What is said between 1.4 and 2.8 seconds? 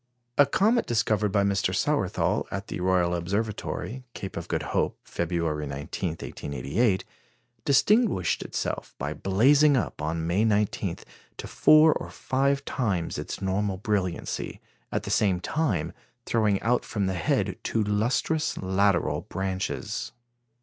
Mr. Sawerthal at the